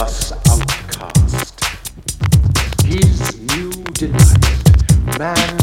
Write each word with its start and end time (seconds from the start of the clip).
us 0.00 0.32
outcast. 0.48 1.60
His 2.86 3.36
new 3.54 3.70
delight, 3.92 5.18
man 5.18 5.59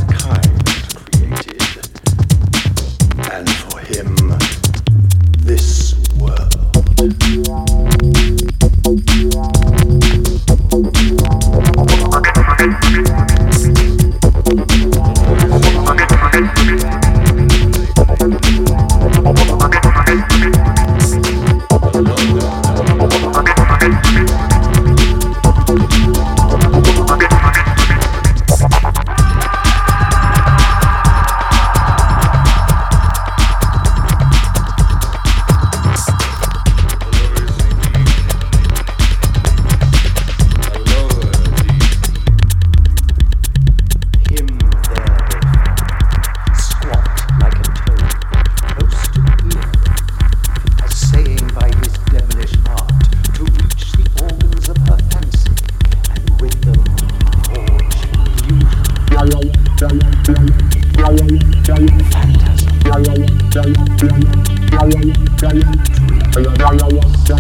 which 66.98 67.28
the 67.28 67.38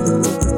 Thank 0.00 0.49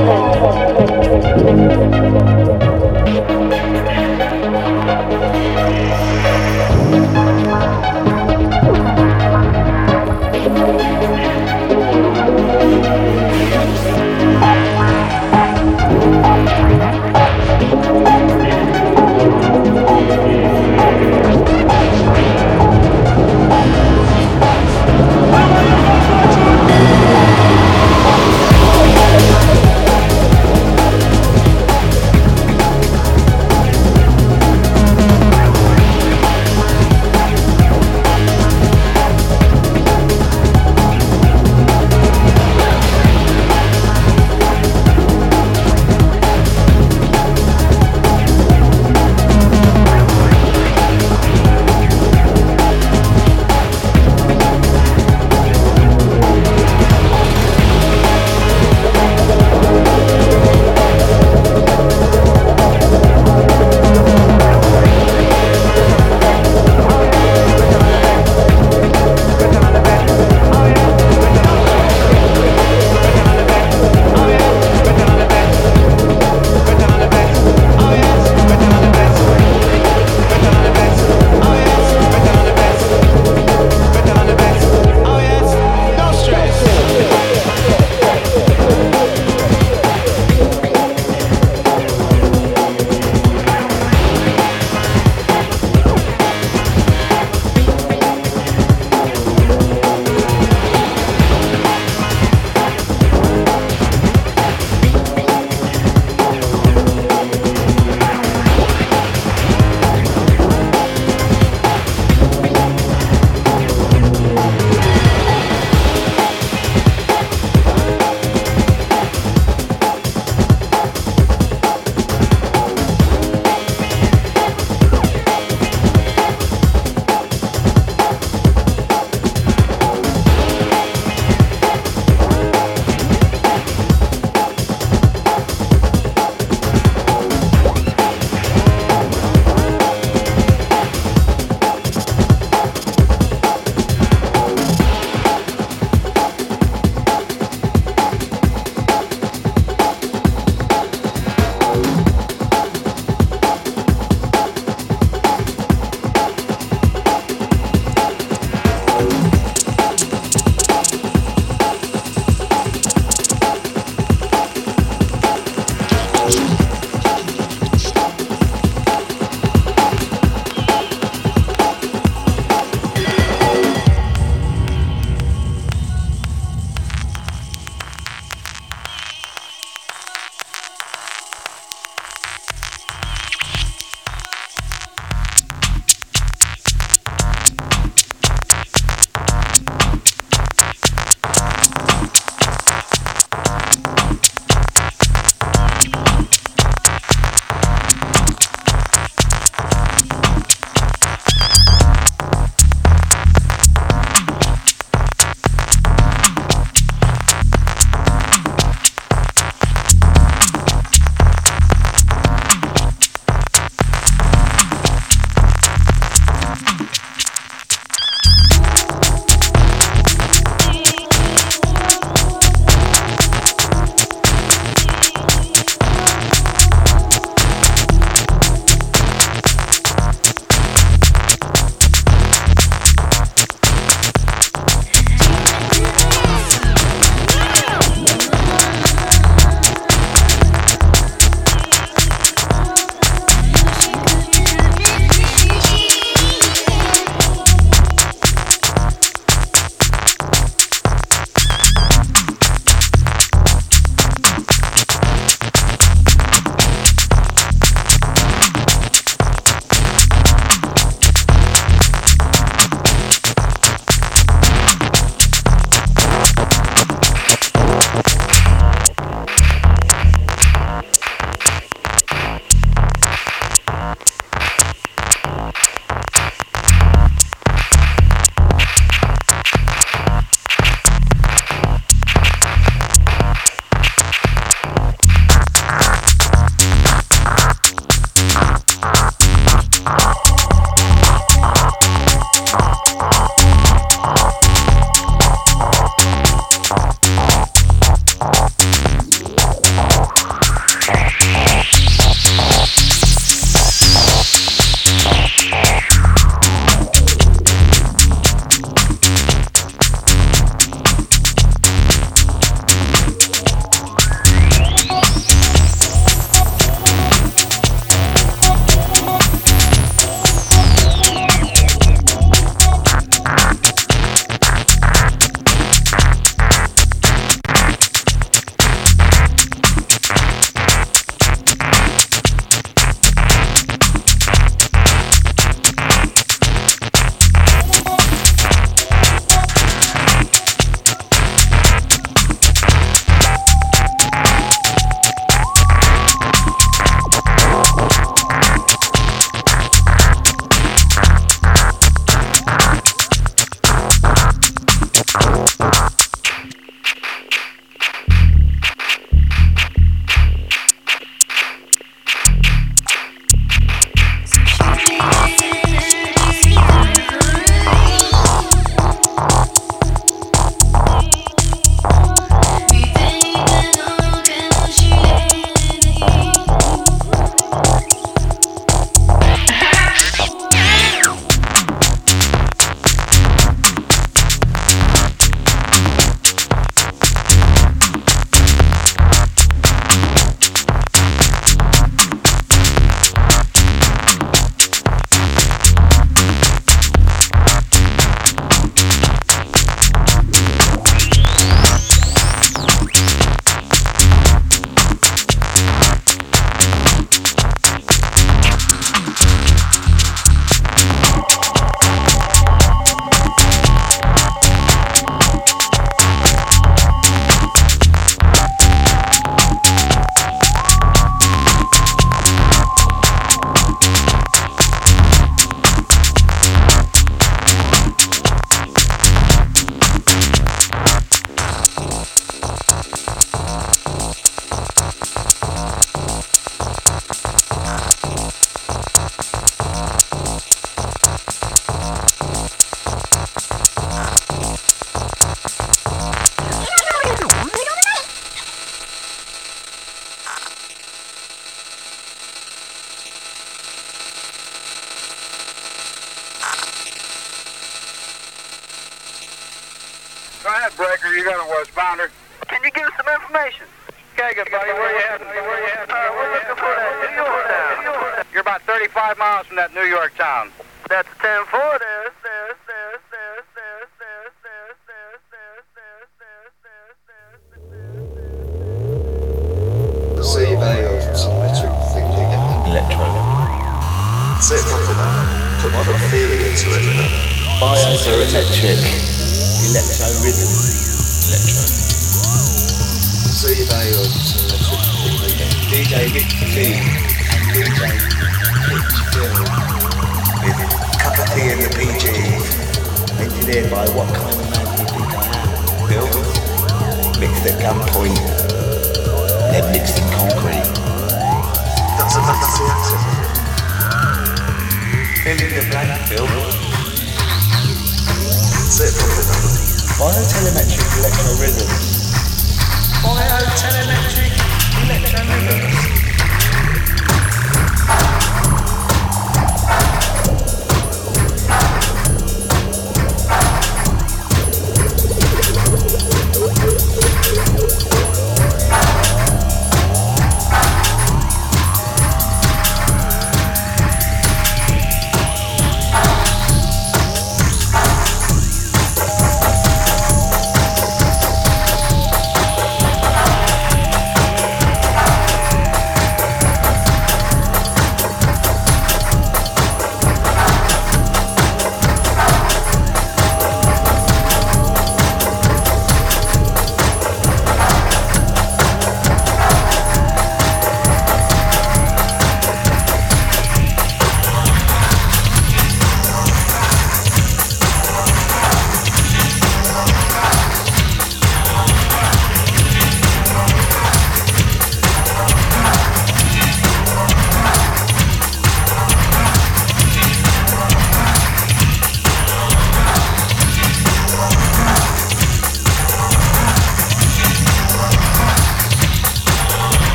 Thank 0.00 1.94
you. 1.94 1.99